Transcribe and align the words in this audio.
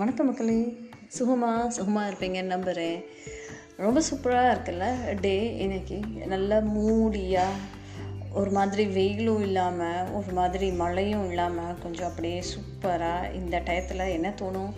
வணக்கம் 0.00 0.26
மக்களே. 0.26 0.76
சுகமாக 1.08 1.70
சுகமாக 1.70 2.10
இருப்பீங்கன்னு 2.10 2.52
நம்புகிறேன் 2.52 3.04
ரொம்ப 3.76 4.00
சூப்பராக 4.00 4.52
இருக்குல்ல 4.52 4.84
டே 5.20 5.56
இன்னைக்கு? 5.56 6.00
நல்லா 6.26 6.56
மூடியாக 6.56 7.58
ஒரு 8.34 8.50
மாதிரி 8.50 8.84
வெயிலும் 8.86 9.42
இல்லாமல் 9.42 10.10
ஒரு 10.10 10.32
மாதிரி 10.32 10.70
மழையும் 10.70 11.28
இல்லாமல் 11.28 11.78
கொஞ்சம் 11.78 12.08
அப்படியே 12.08 12.42
சூப்பராக 12.52 13.34
இந்த 13.34 13.58
டயத்தில் 13.58 14.10
என்ன 14.10 14.34
தோணும்? 14.40 14.72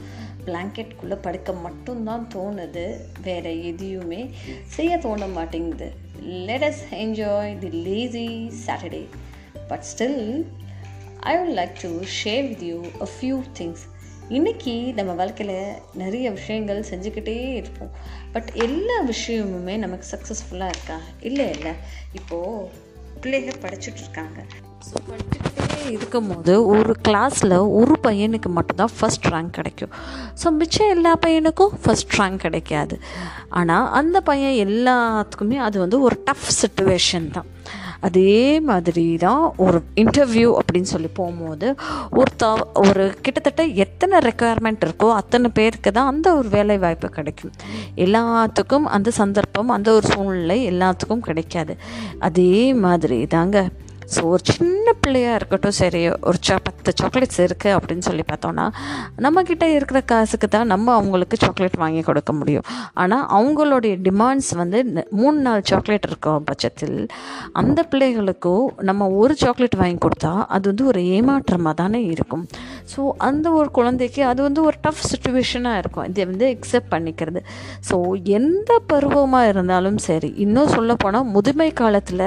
பிளாங்கெட்குள்ளே 0.46 1.18
படுக்க 1.22 1.52
மட்டும்தான் 1.52 2.28
தோணுது. 2.34 2.96
வேறு 3.22 3.66
எதையுமே 3.66 4.30
செய்ய 4.64 4.98
தோண 4.98 5.26
மாட்டேங்குது. 5.26 5.92
Let 6.20 6.62
us 6.62 6.82
enjoy 6.90 7.58
the 7.58 7.70
lazy 7.70 8.52
Saturday 8.66 9.06
but 9.68 9.84
still 9.92 10.46
I 11.20 11.36
would 11.36 11.58
like 11.58 11.80
to 11.82 12.00
share 12.24 12.48
with 12.48 12.62
you 12.62 12.80
a 13.00 13.08
few 13.16 13.42
things 13.58 13.90
இன்றைக்கி 14.36 14.74
நம்ம 14.94 15.12
வாழ்க்கையில் 15.12 15.58
நிறைய 16.02 16.26
விஷயங்கள் 16.36 16.78
செஞ்சுக்கிட்டே 16.90 17.34
இருப்போம். 17.58 17.90
பட் 18.34 18.48
எல்லா 18.66 18.96
விஷயமுமே 19.10 19.74
நமக்கு 19.78 20.06
சக்ஸஸ்ஃபுல்லாக 20.12 20.72
இருக்கா? 20.74 20.96
இல்லை 21.28 21.46
இல்லை. 21.50 21.72
இப்போது 22.12 22.68
பிள்ளைகள் 23.20 23.60
படிச்சுட்டு 23.64 24.02
இருக்காங்க. 24.04 24.38
ஸோ 24.86 24.94
படிச்சுக்கிட்டே 25.08 25.90
இருக்கும்போது 25.96 26.54
ஒரு 26.66 26.94
கிளாஸில் 27.08 27.56
ஒரு 27.80 27.96
பையனுக்கு 28.02 28.50
மட்டும்தான் 28.58 28.94
ஃபஸ்ட் 28.98 29.28
ரேங்க் 29.34 29.54
கிடைக்கும். 29.58 29.92
ஸோ 30.42 30.50
மிச்சம் 30.60 30.92
எல்லா 30.96 31.12
பையனுக்கும் 31.26 31.76
ஃபஸ்ட் 31.84 32.16
ரேங்க் 32.20 32.44
கிடைக்காது. 32.46 32.98
ஆனால் 33.48 33.90
அந்த 34.00 34.20
பையன் 34.30 34.58
எல்லாத்துக்குமே 34.66 35.58
அது 35.68 35.78
வந்து 35.78 36.00
ஒரு 36.00 36.18
டஃப் 36.24 36.50
சுச்சுவேஷன் 36.62 37.28
தான். 37.30 37.50
அதே 38.06 38.60
மாதிரி 38.60 39.04
தான் 39.16 39.42
ஒரு 39.64 39.78
இன்டர்வியூ 39.96 40.48
அப்படின்னு 40.60 40.90
சொல்லி 40.94 41.10
போகும்போது 41.18 41.68
ஒரு 42.10 42.30
த 42.36 42.46
ஒரு 42.84 43.04
கிட்டத்தட்ட 43.22 43.64
எத்தனை 43.84 44.18
ரெக்குயர்மெண்ட் 44.28 44.84
இருக்கோ 44.86 45.08
அத்தனை 45.20 45.50
பேருக்கு 45.54 45.92
தான் 45.92 46.10
அந்த 46.12 46.28
ஒரு 46.34 46.48
வேலை 46.48 46.78
வாய்ப்பு 46.78 47.08
கிடைக்கும். 47.08 47.54
எல்லாத்துக்கும் 48.06 48.88
அந்த 48.96 49.10
சந்தர்ப்பம் 49.20 49.68
அந்த 49.68 49.88
ஒரு 49.92 50.06
சூழ்நிலை 50.06 50.58
எல்லாத்துக்கும் 50.70 51.26
கிடைக்காது. 51.28 51.76
அதே 52.18 52.74
மாதிரி 52.86 53.20
தாங்க 53.26 53.58
ஸோ 54.14 54.22
ஒரு 54.32 54.42
சின்ன 54.52 54.86
பிள்ளையாக 55.02 55.38
இருக்கட்டும் 55.38 55.76
சரி 55.80 56.00
ஒரு 56.28 56.38
சா 56.48 56.56
பத்து 56.66 56.90
சாக்லேட்ஸ் 57.00 57.40
இருக்குது 57.46 57.74
அப்படின்னு 57.76 58.04
சொல்லி 58.08 58.24
பார்த்தோன்னா 58.30 58.66
நம்மக்கிட்ட 59.24 59.64
இருக்கிற 59.76 59.98
காசுக்கு 60.12 60.48
தான் 60.56 60.70
நம்ம 60.72 60.88
அவங்களுக்கு 60.98 61.36
சாக்லேட் 61.44 61.78
வாங்கி 61.82 62.02
கொடுக்க 62.08 62.32
முடியும். 62.40 62.66
ஆனால் 63.02 63.24
அவங்களுடைய 63.38 63.94
டிமாண்ட்ஸ் 64.06 64.50
வந்து 64.62 64.78
மூணு 65.20 65.38
நாலு 65.46 65.62
சாக்லேட் 65.70 66.08
இருக்கும் 66.10 66.44
பட்சத்தில் 66.50 66.98
அந்த 67.62 67.78
பிள்ளைகளுக்கும் 67.92 68.66
நம்ம 68.90 69.08
ஒரு 69.20 69.36
சாக்லேட் 69.42 69.78
வாங்கி 69.82 69.98
கொடுத்தா 70.06 70.32
அது 70.56 70.64
வந்து 70.72 70.86
ஒரு 70.92 71.02
ஏமாற்றமாக 71.16 71.74
தானே 71.82 72.02
இருக்கும். 72.14 72.44
ஸோ 72.92 73.00
அந்த 73.28 73.46
ஒரு 73.60 73.68
குழந்தைக்கு 73.78 74.22
அது 74.30 74.40
வந்து 74.48 74.60
ஒரு 74.68 74.76
டஃப் 74.86 75.04
சுச்சுவேஷனாக 75.10 75.80
இருக்கும். 75.82 76.06
இதை 76.10 76.26
வந்து 76.32 76.46
எக்ஸப்ட் 76.56 76.92
பண்ணிக்கிறது. 76.94 77.42
ஸோ 77.88 77.96
எந்த 78.38 78.70
பருவமாக 78.92 79.50
இருந்தாலும் 79.52 79.98
சரி 80.08 80.30
இன்னும் 80.46 80.72
சொல்லப்போனால் 80.76 81.28
முதுமை 81.34 81.70
காலத்தில் 81.82 82.26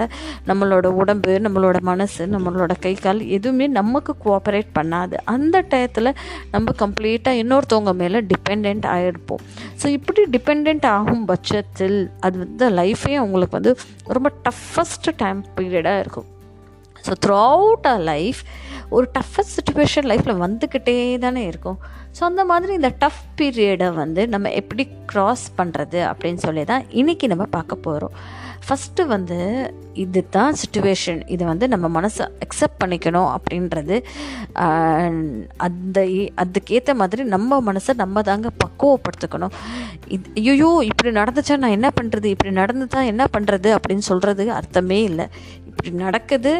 நம்மளோட 0.52 0.88
உடம்பு 1.02 1.33
நம்மளோட 1.45 1.74
மனசு 1.89 2.23
நம்மளோட 2.33 2.73
கை 2.85 2.93
கால் 2.93 3.21
எதுவுமே 3.37 3.67
நமக்கு 3.79 4.13
கோஆப்ரேட் 4.25 4.69
பண்ணாது. 4.77 5.15
அந்த 5.33 5.63
டயத்தில் 5.71 6.11
நம்ம 6.53 6.73
கம்ப்ளீட்டாக 6.83 7.41
இன்னொருத்தவங்க 7.41 7.93
மேலே 8.01 8.21
டிபெண்ட் 8.31 8.87
ஆகிருப்போம் 8.95 9.43
ஸோ 9.81 9.87
இப்படி 9.97 10.23
டிபெண்ட் 10.35 10.87
ஆகும் 10.97 11.25
பட்சத்தில் 11.31 11.99
அது 12.27 12.37
வந்து 12.43 12.69
லைஃபே 12.81 13.13
அவங்களுக்கு 13.21 13.57
வந்து 13.59 13.73
ரொம்ப 14.17 14.31
டஃபஸ்ட் 14.47 15.09
டைம் 15.23 15.41
பீரியடாக 15.57 16.03
இருக்கும். 16.05 16.29
So 17.07 17.13
through 17.25 17.35
out 17.55 17.87
a 17.95 17.97
life 18.11 18.39
ஒரு 18.95 19.05
டஃபஸ்ட் 19.17 19.55
சுச்சுவேஷன் 19.57 20.07
லைஃப்பில் 20.11 20.41
வந்துக்கிட்டே 20.45 20.95
தானே 21.25 21.43
இருக்கும். 21.51 21.77
ஸோ 22.17 22.21
அந்த 22.29 22.41
மாதிரி 22.51 22.71
இந்த 22.79 22.89
டஃப் 23.03 23.23
பீரியடை 23.39 23.87
வந்து 24.01 24.21
நம்ம 24.33 24.51
எப்படி 24.59 24.83
க்ராஸ் 25.11 25.45
பண்ணுறது 25.58 25.99
அப்படின்னு 26.11 26.41
சொல்லி 26.45 26.64
தான் 26.71 26.83
இன்றைக்கி 27.02 27.27
நம்ம 27.31 27.45
பார்க்க 27.55 27.85
போகிறோம் 27.87 28.15
ஃபஸ்ட்டு 28.66 29.04
வந்து 29.14 29.38
இது 30.04 30.21
தான் 30.36 30.55
சுச்சுவேஷன் 30.61 31.20
இதை 31.33 31.43
வந்து 31.49 31.66
நம்ம 31.73 31.88
மனசை 31.98 32.23
அக்செப்ட் 32.45 32.80
பண்ணிக்கணும் 32.83 33.30
அப்படின்றது 33.36 33.98
அந்த 35.67 35.98
அதுக்கேற்ற 36.43 36.94
மாதிரி 37.02 37.23
நம்ம 37.36 37.60
மனசை 37.70 37.94
நம்ம 38.04 38.23
தாங்க 38.30 38.49
பக்குவப்படுத்திக்கணும். 38.64 39.54
இது 40.15 40.30
ஐயோ 40.54 40.71
இப்படி 40.92 41.11
நடந்துச்சா 41.20 41.58
நான் 41.64 41.77
என்ன 41.77 41.92
பண்ணுறது 41.99 42.30
இப்படி 42.36 42.54
நடந்துச்சா 42.61 43.04
என்ன 43.14 43.27
பண்ணுறது 43.38 43.71
அப்படின்னு 43.77 44.05
சொல்கிறது 44.11 44.45
அர்த்தமே 44.60 44.99
இல்லை. 45.10 45.27
இப்படி 45.70 45.92
நடக்குது 46.05 46.54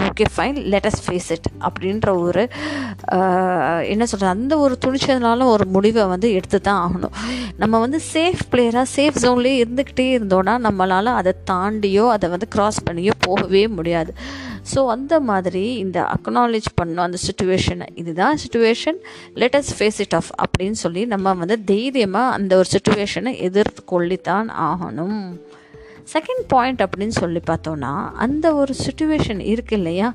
okay 0.00 0.24
fine 0.34 0.58
let's 0.72 1.00
face 1.04 1.28
it 1.34 1.46
அப்படின்ற 1.66 2.08
ஒரு 2.24 2.42
என்ன 3.92 4.04
சொல்கிறது 4.10 4.32
அந்த 4.34 4.54
ஒரு 4.64 4.74
துணிச்சதுனால 4.84 5.46
ஒரு 5.54 5.64
முடிவை 5.74 6.04
வந்து 6.12 6.28
எடுத்து 6.38 6.58
தான் 6.68 6.80
ஆகணும். 6.86 7.14
நம்ம 7.62 7.78
வந்து 7.84 7.98
சேஃப் 8.12 8.42
பிளேயராக 8.52 8.86
சேஃப் 8.96 9.20
ஜோன்லேயே 9.24 9.60
இருந்துக்கிட்டே 9.62 10.06
இருந்தோன்னா 10.16 10.54
நம்மளால் 10.66 11.10
அதை 11.20 11.32
தாண்டியோ 11.50 12.04
அதை 12.14 12.28
வந்து 12.34 12.48
க்ராஸ் 12.54 12.80
பண்ணியோ 12.88 13.14
போகவே 13.26 13.62
முடியாது. 13.78 14.12
ஸோ 14.72 14.80
அந்த 14.94 15.14
மாதிரி 15.30 15.64
இந்த 15.84 15.98
அக்னாலேஜ் 16.16 16.68
பண்ணோம் 16.80 17.06
அந்த 17.08 17.20
சுச்சுவேஷனை 17.26 17.86
இதுதான் 18.02 18.40
situation 18.42 18.98
let's 19.42 19.72
face 19.78 20.00
it 20.04 20.16
off 20.18 20.30
அப்படின்னு 20.44 20.78
சொல்லி 20.84 21.04
நம்ம 21.14 21.34
வந்து 21.42 21.58
தைரியமாக 21.72 22.34
அந்த 22.38 22.52
ஒரு 22.62 22.70
சுச்சுவேஷனை 22.74 23.32
எதிர்த்து 23.48 23.82
கொள்ளித்தான் 23.92 24.50
ஆகணும். 24.68 25.22
செகண்ட் 26.14 26.44
பாயிண்ட் 26.48 26.80
அப்படின்னு 26.82 27.16
சொல்லி 27.22 27.40
பார்த்தோன்னா 27.50 27.92
அந்த 28.24 28.46
ஒரு 28.54 28.74
சுச்சுவேஷன் 28.84 29.40
இருக்குது 29.52 29.78
இல்லையா? 29.80 30.08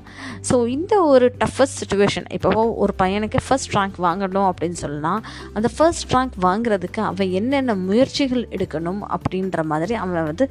ஸோ 0.50 0.66
இந்த 0.66 0.94
ஒரு 1.02 1.32
டஃபஸ்ட் 1.44 1.78
சுச்சுவேஷன் 1.80 2.26
இப்போ 2.36 2.64
ஒரு 2.84 2.94
பையனுக்கு 3.02 3.40
ஃபஸ்ட் 3.46 3.74
ரேங்க் 3.74 3.98
வாங்கணும் 4.06 4.48
அப்படின்னு 4.50 4.78
சொல்லலாம் 4.84 5.20
அந்த 5.54 5.68
ஃபர்ஸ்ட் 5.76 6.12
ரேங்க் 6.14 6.36
வாங்குறதுக்கு 6.42 7.00
அவன் 7.10 7.30
என்னென்ன 7.30 7.74
முயற்சிகள் 7.74 8.44
எடுக்கணும் 8.56 9.00
அப்படின்ற 9.16 9.64
மாதிரி 9.72 9.94
அவன் 9.94 10.28
வந்து 10.30 10.46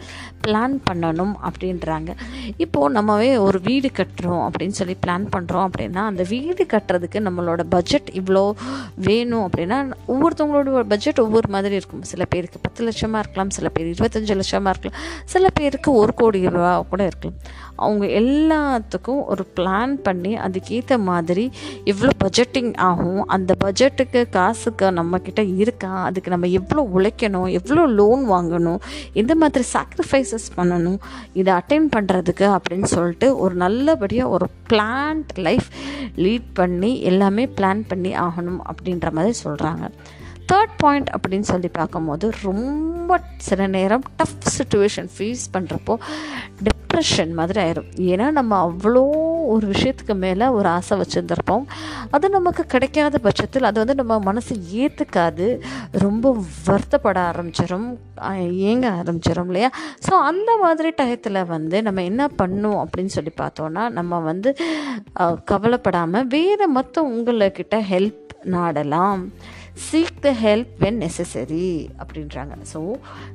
பிளான் 0.48 0.78
பண்ணணும் 0.90 1.36
அப்படின்றாங்க. 1.48 2.12
இப்போது 2.58 2.94
நம்மவே 2.98 3.30
ஒரு 3.48 3.62
வீடு 3.70 3.92
கட்டுறோம் 4.00 4.44
அப்படின்னு 4.48 4.78
சொல்லி 4.80 4.98
பிளான் 5.06 5.28
பண்ணுறோம் 5.36 5.66
அப்படின்னா 5.70 6.04
அந்த 6.12 6.26
வீடு 6.30 6.66
கட்டுறதுக்கு 6.74 7.20
நம்மளோட 7.28 7.64
பட்ஜெட் 7.76 8.10
இவ்வளோ 8.22 8.46
வேணும் 8.96 9.46
அப்படின்னா 9.48 9.78
ஒவ்வொருத்தவங்களோட 10.08 10.84
பட்ஜெட் 10.94 11.20
ஒவ்வொரு 11.20 11.50
மாதிரி 11.50 11.76
இருக்கும். 11.76 12.04
சில 12.04 12.26
பேருக்கு 12.26 12.60
பத்து 12.60 12.82
லட்சமாக 12.88 13.24
இருக்கலாம் 13.24 13.50
சில 13.50 13.70
பேர் 13.70 13.92
இருபத்தஞ்சு 13.94 14.36
லட்சமாக 14.42 14.74
இருக்கலாம். 14.74 15.00
சில 15.26 15.48
பேருக்கு 15.54 15.92
ஒரு 15.92 16.14
கோடி 16.14 16.50
ரூபா 16.50 16.82
கூட 16.82 17.04
இருக்கலாம் 17.06 17.40
அவங்க 17.76 18.06
எல்லாத்துக்கும் 18.20 19.24
ஒரு 19.26 19.44
பிளான் 19.56 19.94
பண்ணி 20.04 20.32
அதுக்கேற்ற 20.36 20.98
மாதிரி 21.00 21.52
எவ்வளோ 21.84 22.12
பட்ஜெட்டிங் 22.24 22.78
ஆகும். 22.78 23.24
அந்த 23.28 23.54
பட்ஜெட்டுக்கு 23.64 24.30
காசுக்கு 24.30 24.86
நம்மக்கிட்ட 24.92 25.42
இருக்கா? 25.58 26.04
அதுக்கு 26.04 26.30
நம்ம 26.30 26.48
எவ்வளோ 26.48 26.84
உழைக்கணும்? 26.96 27.50
எவ்வளோ 27.52 27.86
லோன் 28.00 28.24
வாங்கணும்? 28.30 28.80
எந்த 29.14 29.36
மாதிரி 29.36 29.66
சாக்ரிஃபைசஸ் 29.74 30.48
பண்ணணும். 30.58 31.00
இதை 31.34 31.54
அட்டைன் 31.54 31.90
பண்ணுறதுக்கு 31.96 32.48
அப்படின்னு 32.58 32.84
சொல்லிட்டு 32.84 33.30
ஒரு 33.38 33.56
நல்லபடியாக 33.56 34.30
ஒரு 34.30 34.48
பிளான்ட் 34.70 35.34
லைஃப் 35.48 35.70
லீட் 36.16 36.50
பண்ணி 36.54 37.02
எல்லாமே 37.02 37.46
பிளான் 37.46 37.84
பண்ணி 37.88 38.14
ஆகணும் 38.28 38.62
அப்படின்ற 38.72 39.12
மாதிரி 39.12 39.34
சொல்கிறாங்க 39.44 39.88
தேர்ட் 40.52 40.76
பாயிண்ட் 40.84 41.10
அப்படின்னு 41.16 41.48
சொல்லி 41.52 41.70
பார்க்கும்போது 41.80 42.26
ரொம்ப 42.48 43.20
சில 43.48 43.68
நேரம் 43.78 44.04
டஃப் 44.20 44.50
சுச்சுவேஷன் 44.58 45.10
ஃபேஸ் 45.16 45.46
பண்ணுறப்போ 45.56 45.96
டிப்ரெஷன் 46.66 47.32
மாதிரி 47.38 47.60
ஆயிரும். 47.64 47.88
ஏன்னா 48.12 48.26
நம்ம 48.38 48.52
அவ்வளோ 48.68 49.02
ஒரு 49.54 49.66
விஷயத்துக்கு 49.72 50.16
மேலே 50.24 50.46
ஒரு 50.58 50.68
ஆசை 50.76 50.96
வச்சுருந்துருப்போம். 51.02 51.66
அது 52.16 52.30
நமக்கு 52.36 52.64
கிடைக்காத 52.74 53.18
பட்சத்தில் 53.26 53.70
அது 53.70 53.78
வந்து 53.82 53.96
நம்ம 54.02 54.20
மனசு 54.28 54.54
ஏற்றுக்காது 54.84 55.48
ரொம்ப 56.06 56.32
வருத்தப்பட 56.68 57.20
ஆரம்பிச்சிடும் 57.32 57.88
ஏங்க 58.72 58.86
ஆரம்பிச்சிடும் 59.00 59.50
இல்லையா? 59.52 59.70
ஸோ 60.06 60.14
அந்த 60.30 60.52
மாதிரி 60.64 60.92
டயத்தில் 61.02 61.42
வந்து 61.56 61.80
நம்ம 61.88 62.04
என்ன 62.12 62.28
பண்ணும் 62.42 62.80
அப்படின்னு 62.84 63.16
சொல்லி 63.18 63.34
பார்த்தோன்னா 63.44 63.86
நம்ம 64.00 64.20
வந்து 64.32 64.52
கவலைப்படாமல் 65.52 66.30
வேறு 66.38 66.68
மற்ற 66.78 67.04
உங்கள்கிட்ட 67.12 67.78
help 67.92 68.34
நாடலாம். 68.56 69.22
Seek 69.76 70.20
the 70.22 70.32
help 70.44 70.74
when 70.80 71.00
necessary 71.04 71.88
அப்படின்றாங்க. 72.02 72.54
ஸோ 72.74 72.80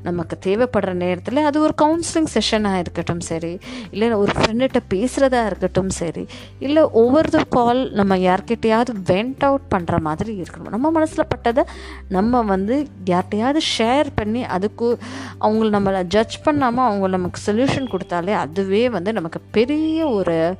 நமக்கு 0.03 0.39
தேவைப்படுற 0.47 0.93
நேரத்தில் 0.93 1.37
அது 1.37 1.61
ஒரு 1.61 1.75
கவுன்சிலிங் 1.83 2.31
செஷனாக 2.35 2.79
இருக்கட்டும் 2.79 3.21
சரி 3.21 3.59
இல்லை 3.91 4.13
ஒரு 4.13 4.33
ஃப்ரெண்டுகிட்ட 4.37 4.81
பேசுகிறதா 4.95 5.47
இருக்கட்டும் 5.47 5.89
சரி 5.89 6.27
இல்லை 6.59 6.83
ஒவ்வொரு 6.83 7.45
கால் 7.49 7.93
நம்ம 7.93 8.17
யார்கிட்டையாவது 8.17 8.95
வெண்ட் 9.11 9.45
அவுட் 9.49 9.69
பண்ணுற 9.75 10.01
மாதிரி 10.01 10.43
இருக்கணும். 10.43 10.71
நம்ம 10.71 10.91
மனசில் 10.91 11.31
பட்டதை 11.35 11.65
நம்ம 12.09 12.43
வந்து 12.43 12.89
யார்கிட்டையாவது 13.05 13.63
ஷேர் 13.79 14.11
பண்ணி 14.15 14.45
அதுக்கு 14.45 14.99
அவங்கள 15.41 15.71
நம்மளை 15.77 16.03
ஜட்ஜ் 16.03 16.43
பண்ணாமல் 16.43 16.85
அவங்க 16.85 17.09
நமக்கு 17.09 17.53
சொல்யூஷன் 17.53 17.91
கொடுத்தாலே 17.93 18.33
அதுவே 18.45 18.89
வந்து 18.89 19.13
நமக்கு 19.13 19.41
பெரிய 19.51 20.09
ஒரு 20.09 20.57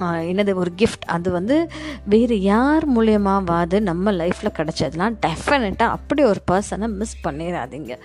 என்னது 0.00 0.54
ஒரு 0.54 0.72
கிஃப்ட் 0.76 1.04
அது 1.04 1.30
வந்து 1.30 1.68
வேறு 2.04 2.42
யார் 2.42 2.86
மூலியமாவது 2.86 3.80
நம்ம 3.80 4.12
லைஃப்பில் 4.12 4.56
கிடச்சதுலாம் 4.56 5.16
டெஃபினட்டாக 5.26 5.88
அப்படி 5.88 6.22
ஒரு 6.24 6.40
பர்சனை 6.50 6.86
மிஸ் 6.86 7.24
பண்ணிடாதீங்க 7.24 7.98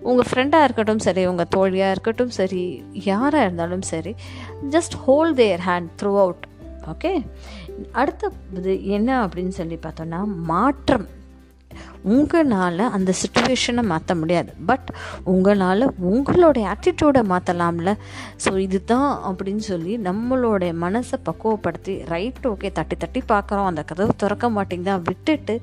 உங்கள் 0.00 0.26
ஃப்ரெண்டாக 0.30 0.64
இருக்கட்டும் 0.64 0.98
சரி 0.98 1.26
உங்கள் 1.26 1.50
தோழியாக 1.50 1.90
இருக்கட்டும் 1.90 2.30
சரி 2.30 2.82
யாராக 2.92 3.42
இருந்தாலும் 3.42 3.82
சரி 3.82 4.14
just 4.70 4.94
hold 4.94 5.36
their 5.36 5.60
hand 5.60 5.88
throughout 6.18 6.46
okay 6.86 7.22
அடுத்த 7.92 8.30
இது 8.52 8.84
என்ன 8.84 9.26
அப்படின்னு 9.26 9.48
சொல்லி 9.48 9.78
பார்த்தோன்னா 9.82 10.24
மாற்றம். 10.34 11.08
உங்களால் 12.04 12.82
அந்த 12.96 13.12
சுச்சுவேஷனை 13.22 13.82
மாற்ற 13.82 14.14
முடியாது. 14.14 14.52
பட் 14.70 14.88
உங்களால் 15.24 15.84
உங்களுடைய 16.10 16.64
ஆட்டிடியூடை 16.74 17.22
மாற்றலாம்ல 17.32 17.92
ஸோ 18.44 18.58
இதுதான் 18.58 19.10
அப்படின்னு 19.28 19.64
சொல்லி 19.70 19.98
நம்மளுடைய 19.98 20.72
மனசை 20.84 21.18
பக்குவப்படுத்தி 21.28 21.94
ரைட் 22.12 22.46
ஓகே 22.52 22.72
தட்டி 22.72 22.96
தட்டி 22.96 23.22
பார்க்குறோம். 23.32 23.68
அந்த 23.70 23.82
கதவு 23.82 24.14
திறக்க 24.16 24.50
மாட்டேங்குதா. 24.50 25.02
விட்டுட்டு 25.08 25.56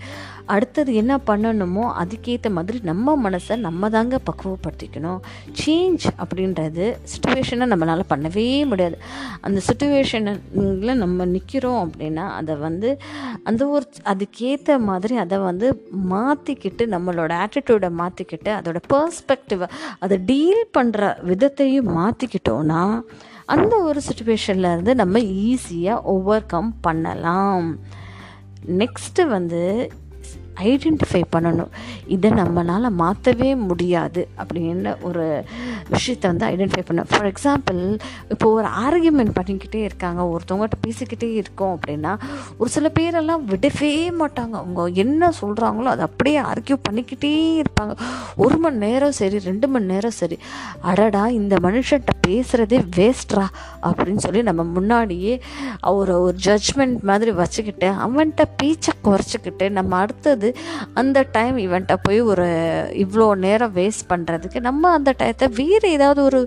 அடுத்தது 0.46 0.92
என்ன 0.94 1.14
பண்ணணுமோ 1.30 1.86
அதுக்கேற்ற 2.02 2.50
மாதிரி 2.58 2.78
நம்ம 2.84 3.16
மனசை 3.24 3.56
நம்ம 3.56 3.90
தாங்க 3.90 4.20
பக்குவப்படுத்திக்கணும். 4.30 5.20
சேஞ்ச் 5.62 6.06
அப்படின்றது 6.24 6.86
சுச்சுவேஷனை 7.14 7.66
நம்மளால் 7.74 8.10
பண்ணவே 8.14 8.66
முடியாது. 8.66 8.98
அந்த 9.42 9.62
சுச்சுவேஷனில் 9.68 11.02
நம்ம 11.04 11.26
நிற்கிறோம் 11.26 11.82
அப்படின்னா 11.86 12.28
அதை 12.40 12.56
வந்து 12.56 12.90
அந்த 13.44 13.68
ஒரு 13.68 13.86
அதுக்கேற்ற 14.14 14.80
மாதிரி 14.90 15.16
அதை 15.18 15.38
வந்து 15.38 15.68
மா 16.12 16.24
மாற்றிக்கிட்டு 16.28 16.86
நம்மளோட 16.96 17.32
ஆட்டிடியூடை 17.44 17.90
மாற்றிக்கிட்டு 18.02 18.52
அதோட 18.60 18.80
பர்ஸ்பெக்டிவை 18.94 19.70
அதை 20.00 20.18
டீல் 20.32 20.64
பண்ணுற 20.78 21.14
விதத்தையும் 21.32 21.92
மாற்றிக்கிட்டோன்னா 22.00 22.84
அந்த 23.56 23.74
ஒரு 23.90 24.00
சுச்சுவேஷனில் 24.08 24.72
இருந்து 24.72 24.94
நம்ம 24.96 25.20
ஈஸியாக 25.20 26.08
ஓவர் 26.16 26.46
கம் 26.46 26.72
பண்ணலாம். 26.82 27.68
நெக்ஸ்ட்டு 28.82 29.26
வந்து 29.28 29.62
ஐடென்டிஃபை 30.64 31.22
பண்ணணும். 31.36 31.72
இதை 32.08 32.32
நம்மளால் 32.32 32.90
மாற்றவே 33.02 33.50
முடியாது 33.56 34.28
அப்படின்னு 34.44 34.94
ஒரு 35.02 35.44
விஷயத்தை 35.90 36.32
வந்து 36.32 36.46
ஐடென்டிஃபை 36.52 36.84
பண்ணணும். 36.90 37.10
ஃபார் 37.10 37.28
எக்ஸாம்பிள் 37.32 37.82
இப்போ 38.30 38.48
ஒரு 38.52 38.68
ஆர்கியூமெண்ட் 38.86 39.34
பண்ணிக்கிட்டே 39.40 39.82
இருக்காங்க 39.90 40.22
ஒருத்தவங்ககிட்ட 40.34 40.80
பேசிக்கிட்டே 40.88 41.30
இருக்கோம் 41.42 41.74
அப்படின்னா 41.78 42.14
ஒரு 42.58 42.70
சில 42.70 42.92
பேரெல்லாம் 43.00 43.44
விடவே 43.52 43.94
மாட்டாங்க. 44.22 44.56
அவங்க 44.64 44.86
என்ன 45.04 45.32
சொல்கிறாங்களோ 45.42 45.92
அதை 45.96 46.06
அப்படியே 46.10 46.40
ஆர்கியூ 46.52 46.78
பண்ணிக்கிட்டே 46.90 47.34
இருப்பாங்க. 47.62 47.94
ஒரு 48.36 48.58
மணி 48.58 48.78
நேரம் 48.78 49.16
சரி 49.22 49.38
ரெண்டு 49.40 49.68
மணி 49.68 49.86
நேரம் 49.86 50.18
சரி. 50.22 50.38
அடடா 50.82 51.24
இந்த 51.40 51.56
மனுஷன்கிட்ட 51.66 52.14
பேசுகிறதே 52.28 52.80
வேஸ்ட்ரா 52.96 53.46
அப்படின்னு 53.88 54.24
சொல்லி 54.26 54.42
நம்ம 54.42 54.64
முன்னாடியே 54.78 55.34
ஒரு 56.00 56.14
ஒரு 56.22 56.36
ஜட்ஜ்மெண்ட் 56.46 57.02
மாதிரி 57.10 57.32
வச்சுக்கிட்டு 57.32 57.88
அவன்கிட்ட 58.06 58.44
பேச்சை 58.58 58.94
குறைச்சிக்கிட்டு 59.06 59.66
நம்ம 59.78 59.98
அடுத்தது 60.04 60.47
அந்த 60.94 61.26
டைம் 61.36 61.58
இவன்ட்ட 61.58 61.96
போய் 62.04 62.22
ஒரு 62.32 62.48
இவ்வளோ 63.04 63.28
நேரம் 63.46 63.74
வேஸ்ட் 63.76 64.06
பண்ணுறதுக்கு 64.10 64.60
நம்ம 64.60 64.92
அந்த 64.98 65.14
டயத்தை 65.20 65.50
வேறு 65.60 65.92
ஏதாவது 65.92 66.24
ஒரு 66.24 66.42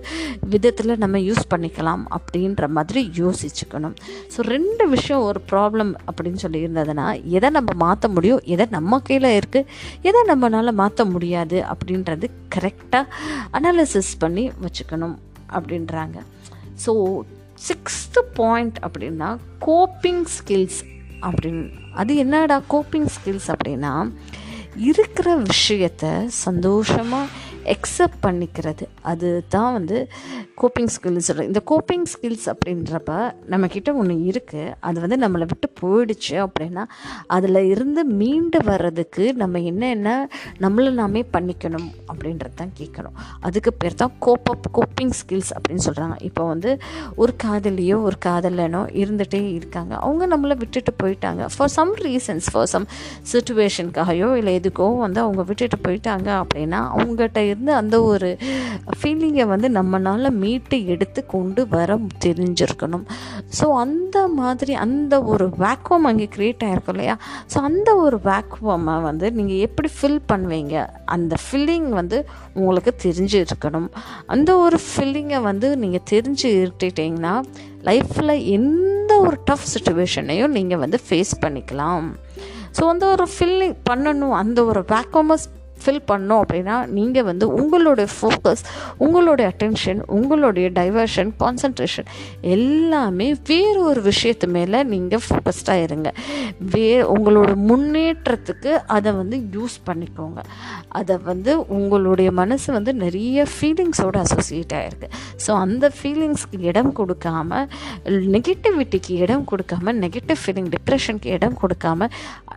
விதத்தில் 0.53 1.01
நம்ம 1.03 1.19
யூஸ் 1.19 1.43
பண்ணிக்கலாம் 1.53 2.03
அப்படின்ற 2.17 2.67
மாதிரி 2.77 3.03
யோசிச்சுக்கணும். 3.21 3.95
ஸோ 4.33 4.39
ரெண்டு 4.53 4.83
விஷயம் 4.95 5.25
ஒரு 5.29 5.41
ப்ராப்ளம் 5.51 5.93
அப்படின்னு 6.07 6.41
சொல்லி 6.45 6.61
இருந்ததுன்னா 6.67 7.07
எதை 7.37 7.49
நம்ம 7.49 7.71
மாற்ற 7.85 8.07
முடியும் 8.07 8.41
எதை 8.55 8.67
நம்ம 8.77 8.99
கையில் 9.09 9.29
இருக்குது 9.39 9.67
எதை 10.09 10.21
நம்மளால் 10.31 10.79
மாற்ற 10.83 11.05
முடியாது 11.05 11.59
அப்படின்றது 11.73 12.27
கரெக்டாக 12.55 13.05
அனாலிசிஸ் 13.59 14.13
பண்ணி 14.19 14.45
வச்சுக்கணும் 14.65 15.17
அப்படின்றாங்க. 15.57 16.17
ஸோ 16.85 16.91
சிக்ஸ்த்து 17.67 18.19
பாயிண்ட் 18.39 18.77
அப்படின்னா 18.85 19.27
கோப்பிங் 19.65 20.23
ஸ்கில்ஸ் 20.35 20.79
அப்படின்னு 21.21 21.63
அது 21.93 22.15
என்னடா 22.15 22.57
கோப்பிங் 22.69 23.09
ஸ்கில்ஸ் 23.15 23.47
அப்படின்னா 23.47 23.93
இருக்கிற 24.81 25.29
விஷயத்த 25.45 26.05
சந்தோஷமாக 26.27 27.31
எக்ஸப்ட் 27.75 28.19
பண்ணிக்கிறது. 28.27 28.85
அது 29.01 29.43
தான் 29.49 29.73
வந்து 29.73 29.97
கோப்பிங் 30.61 30.91
ஸ்கில்ஸ் 30.95 31.29
இந்த 31.41 31.61
கோப்பிங் 31.71 32.05
ஸ்கில்ஸ் 32.13 32.45
அப்படின்றப்ப 32.53 33.11
நம்மக்கிட்ட 33.49 33.95
ஒன்று 33.95 34.15
இருக்குது 34.31 34.73
அது 34.79 34.99
வந்து 34.99 35.17
நம்மளை 35.17 35.45
விட்டு 35.51 35.67
போயிடுச்சு 35.81 36.35
அப்படின்னா 36.45 36.83
அதில் 37.27 37.61
இருந்து 37.73 38.03
மீண்டு 38.03 38.59
வர்றதுக்கு 38.63 39.33
நம்ம 39.33 39.59
என்னென்ன 39.59 40.27
நம்மளை 40.59 40.93
நாமே 40.93 41.25
பண்ணிக்கணும் 41.37 41.89
அப்படின்றது 42.07 42.53
தான் 42.53 42.73
கேட்கணும் 42.79 43.15
அதுக்கு 43.39 43.73
பேர் 43.73 43.95
தான் 43.95 44.13
கோப் 44.19 44.49
அப் 44.49 44.67
கோப்பிங் 44.77 45.13
ஸ்கில்ஸ் 45.21 45.51
அப்படின்னு 45.57 45.85
சொல்கிறாங்க 45.87 46.15
இப்போ 46.21 46.47
வந்து 46.47 46.79
ஒரு 47.15 47.33
காதலியோ 47.43 47.97
ஒரு 48.01 48.17
காதலனோ 48.25 48.81
இருந்துகிட்டே 49.01 49.53
இருக்காங்க. 49.53 49.95
அவங்க 49.95 50.27
நம்மளை 50.27 50.57
விட்டுட்டு 50.57 50.93
போயிட்டாங்க. 51.03 51.45
For 51.57 51.73
some 51.77 51.95
reasons 51.95 52.47
for 52.53 52.65
some 52.65 52.87
சுச்சுவேஷனுக்காகையோ 53.33 54.35
இல்லை 54.35 54.59
எதுக்கோ 54.59 54.97
வந்து 54.97 55.19
அவங்க 55.21 55.43
விட்டுட்டு 55.43 55.77
போயிட்டாங்க 55.87 56.29
அப்படின்னா 56.43 56.79
அவங்ககிட்ட 56.93 57.39
இருந்து 57.51 57.71
அந்த 57.81 57.95
ஒரு 58.11 58.29
ஃபீலிங்கை 58.99 59.45
வந்து 59.53 59.67
நம்மளால் 59.79 60.37
மீட்டு 60.43 60.77
எடுத்து 60.93 61.21
கொண்டு 61.33 61.61
வர 61.75 61.97
தெரிஞ்சிருக்கணும். 62.25 63.05
ஸோ 63.59 63.65
அந்த 63.83 64.17
மாதிரி 64.39 64.73
அந்த 64.85 65.13
ஒரு 65.33 65.45
வேக்குவம் 65.63 66.07
அங்கே 66.11 66.27
க்ரியேட் 66.35 66.65
ஆகிருக்கும் 66.67 66.95
இல்லையா? 66.95 67.15
ஸோ 67.53 67.57
அந்த 67.69 67.89
ஒரு 68.05 68.19
வேக்குவமை 68.29 68.95
வந்து 69.09 69.27
நீங்கள் 69.39 69.63
எப்படி 69.67 69.91
ஃபில் 69.97 70.21
பண்ணுவீங்க? 70.31 70.75
அந்த 71.15 71.35
ஃபில்லிங் 71.45 71.89
வந்து 71.99 72.19
உங்களுக்கு 72.59 72.93
தெரிஞ்சு 73.05 73.37
இருக்கணும் 73.45 73.89
அந்த 74.35 74.49
ஒரு 74.65 74.79
ஃபில்லிங்கை 74.87 75.41
வந்து 75.49 75.69
நீங்கள் 75.83 76.07
தெரிஞ்சு 76.13 76.49
இருட்டிட்டிங்கன்னா 76.61 77.35
லைஃப்பில் 77.89 78.33
எந்த 78.57 79.11
ஒரு 79.27 79.37
டஃப் 79.47 79.69
சுச்சுவேஷனையும் 79.73 80.55
நீங்கள் 80.57 80.81
வந்து 80.83 80.97
ஃபேஸ் 81.05 81.33
பண்ணிக்கலாம். 81.43 82.07
ஸோ 82.77 82.83
அந்த 82.91 83.05
ஒரு 83.13 83.25
ஃபில்லிங் 83.33 83.79
பண்ணணும் 83.89 84.35
அந்த 84.41 84.59
ஒரு 84.71 84.81
வேக்குவமை 84.91 85.35
ஃபில் 85.83 86.03
பண்ணோம் 86.11 86.41
அப்படின்னா 86.43 86.75
நீங்கள் 86.97 87.27
வந்து 87.29 87.45
உங்களுடைய 87.61 88.07
ஃபோக்கஸ் 88.15 88.63
உங்களுடைய 89.05 89.45
அட்டென்ஷன் 89.51 90.01
உங்களுடைய 90.17 90.67
டைவர்ஷன் 90.79 91.31
கான்சன்ட்ரேஷன் 91.41 92.09
எல்லாமே 92.55 93.27
வேறு 93.49 93.79
ஒரு 93.89 94.01
விஷயத்து 94.09 94.47
மேலே 94.57 94.79
நீங்கள் 94.93 95.23
ஃபோக்கஸ்டாக 95.27 95.85
இருங்க. 95.87 96.09
வே 96.73 96.87
உங்களோட 97.15 97.51
முன்னேற்றத்துக்கு 97.69 98.71
அதை 98.95 99.11
வந்து 99.21 99.37
யூஸ் 99.55 99.77
பண்ணிக்கோங்க. 99.87 100.39
அதை 100.99 101.15
வந்து 101.29 101.51
உங்களுடைய 101.77 102.29
மனசு 102.41 102.67
வந்து 102.77 102.91
நிறைய 103.03 103.45
ஃபீலிங்ஸோடு 103.53 104.17
அசோசியேட் 104.23 104.73
ஆகிருக்கு 104.79 105.07
ஸோ 105.45 105.51
அந்த 105.63 105.85
ஃபீலிங்ஸ்க்கு 105.97 106.57
இடம் 106.69 106.91
கொடுக்காம 106.99 107.59
நெகட்டிவிட்டிக்கு 108.35 109.13
இடம் 109.23 109.45
கொடுக்காம 109.51 109.93
நெகட்டிவ் 110.03 110.39
ஃபீலிங் 110.43 110.69
டிப்ரெஷனுக்கு 110.75 111.29
இடம் 111.37 111.57
கொடுக்காம 111.61 112.09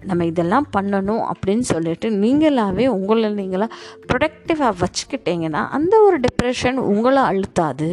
நம்ம 0.09 0.25
இதெல்லாம் 0.31 0.67
பண்ணணும் 0.77 1.23
அப்படின்னு 1.33 1.65
சொல்லிட்டு 1.73 2.09
நீங்களாவே 2.25 2.87
உங்கள் 2.97 3.14
உங்களை 3.15 3.31
நீங்களாக 3.41 3.77
ப்ரொடக்டிவாக 4.11 4.75
வச்சுக்கிட்டீங்கன்னா 4.85 5.65
அந்த 5.79 5.95
ஒரு 6.09 6.19
டிப்ரெஷன் 6.27 6.79
உங்களை 6.93 7.23
அழுத்தாது. 7.31 7.91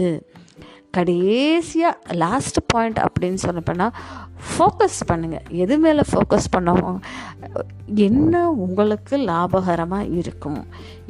கடைசியாக 0.96 2.16
லாஸ்ட் 2.22 2.58
பாயிண்ட் 2.72 2.98
அப்படின்னு 3.04 3.40
சொல்லப்போனால் 3.44 3.94
ஃபோக்கஸ் 4.48 4.98
பண்ணுங்கள் 5.10 5.46
எது 5.64 5.76
மேலே 5.84 6.04
ஃபோக்கஸ் 6.12 6.48
பண்ணவும்? 6.56 7.00
என்ன 8.08 8.42
உங்களுக்கு 8.64 9.18
லாபகரமாக 9.30 10.10
இருக்கும்? 10.22 10.62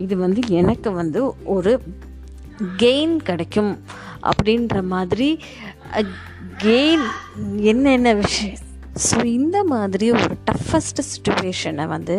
இது 0.06 0.13
வந்து 0.24 0.41
எனக்கு 0.60 0.91
வந்து 1.01 1.22
ஒரு 1.56 1.74
கெயின் 2.84 3.15
கிடைக்கும் 3.30 3.74
அப்படின்ற 4.32 4.84
மாதிரி 4.94 5.30
கெயின் 6.65 7.08
என்னென்ன 7.72 8.13
விஷயம்? 8.24 8.68
ஸோ 9.00 9.26
இந்த 9.26 9.64
மாதிரி 9.64 10.12
ஒரு 10.12 10.36
டஃபஸ்ட் 10.46 11.00
சுச்சுவேஷனை 11.02 11.86
வந்து 11.88 12.16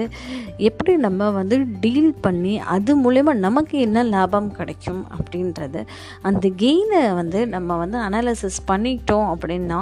எப்படி 0.59 0.97
நம்ம 0.97 1.31
வந்து 1.31 1.57
டீல் 1.81 2.15
பண்ணி 2.21 2.59
அது 2.59 2.93
மூலயமா 3.03 3.35
நமக்கு 3.39 3.79
என்ன 3.79 4.03
லாபம் 4.03 4.49
கிடைக்கும் 4.53 5.03
அப்படின்றது 5.17 5.85
அந்த 6.23 6.49
கெயினை 6.57 7.15
வந்து 7.15 7.47
நம்ம 7.47 7.77
வந்து 7.77 7.99
அனாலிசிஸ் 7.99 8.59
பண்ணிட்டோம் 8.67 9.29
அப்படின்னா 9.35 9.81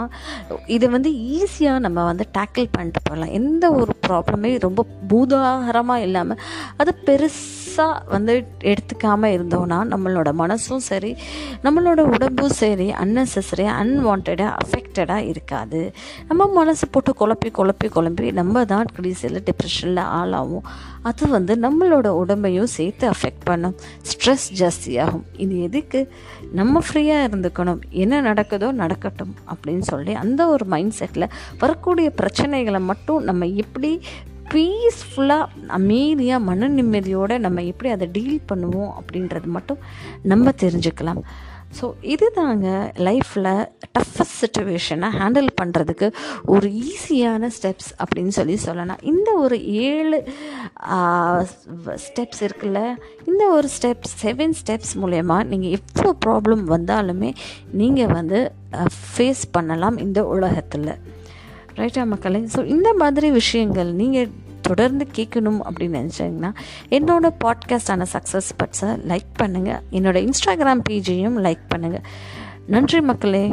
இது 0.67 0.91
வந்து 0.91 1.13
ஈஸியாக 1.37 1.79
நம்ம 1.79 2.05
வந்து 2.05 2.27
டேக்கிள் 2.33 2.69
பண்ணிட்டு 2.71 3.03
போகலாம் 3.03 3.31
எந்த 3.31 3.73
ஒரு 3.73 3.95
ப்ராப்ளமே 4.09 4.59
ரொம்ப 4.59 4.87
பூதாகரமாக 5.09 6.01
இல்லாமல் 6.01 6.41
அது 6.77 6.95
பெருசு 7.05 7.60
பெருசாக 7.71 7.99
வந்து 8.07 8.47
எடுத்துக்காமல் 8.61 9.35
இருந்தோன்னா 9.37 9.79
நம்மளோட 9.93 10.29
மனசும் 10.39 10.83
சரி 10.89 11.17
நம்மளோட 11.63 12.01
உடம்பும் 12.01 12.49
சரி 12.49 12.91
அன்னெசரி 12.91 13.67
அன்வான்டாக 13.81 14.47
அஃபெக்டடாக 14.63 15.29
இருக்காது. 15.29 15.93
நம்ம 16.29 16.49
மனசு 16.53 16.89
போட்டு 16.89 17.15
குழப்பி 17.21 17.51
குழப்பி 17.59 17.89
குழம்பி 17.95 18.33
நம்ம 18.33 18.65
தான் 18.65 18.87
கடைசியில் 18.95 19.43
டிப்ரெஷனில் 19.43 20.03
ஆளாகும் 20.21 20.67
அது 21.03 21.29
வந்து 21.29 21.55
நம்மளோட 21.57 22.09
உடம்பையும் 22.23 22.73
சேர்த்து 22.77 23.11
அஃபெக்ட் 23.11 23.45
பண்ணும். 23.45 23.77
ஸ்ட்ரெஸ் 24.11 24.49
ஜாஸ்தியாகும். 24.59 25.25
இது 25.37 25.63
எதுக்கு? 25.63 26.13
நம்ம 26.53 26.83
ஃப்ரீயாக 26.89 27.29
இருந்துக்கணும். 27.31 27.81
என்ன 27.91 28.23
நடக்குதோ 28.23 28.73
நடக்கட்டும் 28.73 29.35
அப்படின்னு 29.53 29.81
சொல்லி 29.81 30.13
அந்த 30.13 30.47
ஒரு 30.47 30.65
மைண்ட் 30.65 30.93
செட்டில் 30.99 31.29
வரக்கூடிய 31.59 32.13
பிரச்சனைகளை 32.23 32.81
மட்டும் 32.81 33.23
நம்ம 33.23 33.47
எப்படி 33.47 34.03
பீஸ்ஃபுல்லாக 34.53 35.53
அமைதியாக 35.79 36.47
மன 36.49 36.69
நிம்மதியோடு 36.79 37.37
நம்ம 37.47 37.63
எப்படி 37.71 37.91
அதை 37.97 38.09
டீல் 38.17 38.41
பண்ணுவோம் 38.51 38.93
அப்படின்றது 39.01 39.49
மட்டும் 39.57 39.81
நம்ம 40.33 40.53
தெரிஞ்சுக்கலாம். 40.65 41.23
ஸோ 41.79 41.87
இது 42.13 42.27
தாங்க 42.39 42.69
லைஃப்பில் 43.07 43.49
டஃபஸ்ட் 43.97 44.39
சுச்சுவேஷனை 44.41 45.09
ஹேண்டில் 45.19 45.49
பண்ணுறதுக்கு 45.61 46.07
ஒரு 46.55 46.69
ஈஸியான 46.87 47.51
ஸ்டெப்ஸ் 47.57 47.91
அப்படின்னு 48.03 48.33
சொல்லி 48.39 48.57
சொல்லலாம். 48.65 49.03
இந்த 49.13 49.29
ஒரு 49.45 49.57
ஏழு 49.91 50.19
ஸ்டெப்ஸ் 52.07 52.43
இருக்குல்ல 52.49 52.83
இந்த 53.31 53.45
ஒரு 53.59 53.71
ஸ்டெப்ஸ் 53.77 54.17
செவன் 54.25 54.57
ஸ்டெப்ஸ் 54.63 54.93
மூலயமா 55.03 55.39
நீங்கள் 55.53 55.77
எவ்வளோ 55.79 56.13
ப்ராப்ளம் 56.27 56.65
வந்தாலுமே 56.75 57.31
நீங்கள் 57.83 58.15
வந்து 58.19 58.41
ஃபேஸ் 59.15 59.45
பண்ணலாம் 59.59 59.99
இந்த 60.07 60.23
உலகத்தில். 60.37 60.93
ரைட்டா 61.77 62.07
மக்களே? 62.07 62.39
ஸோ 62.39 62.67
இந்த 62.67 62.95
மாதிரி 62.95 63.31
விஷயங்கள் 63.31 63.93
நீங்கள் 63.93 64.31
தொடர்ந்து 64.61 65.07
கேட்கணும் 65.17 65.61
அப்படின்னு 65.69 65.99
நினச்சிங்கன்னா 65.99 66.53
என்னோடய 66.91 67.33
பாட்காஸ்டான 67.45 68.07
சக்ஸஸ் 68.13 68.51
பட்ஸை 68.59 68.91
லைக் 69.09 69.31
பண்ணுங்கள் 69.43 69.81
என்னோடய 69.91 70.29
இன்ஸ்டாகிராம் 70.29 70.83
பேஜையும் 70.89 71.39
லைக் 71.39 71.65
பண்ணுங்கள் 71.75 72.05
நன்றி 72.67 73.01
மக்களே. 73.01 73.49